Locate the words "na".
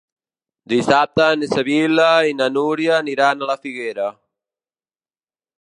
1.41-1.49, 2.39-2.49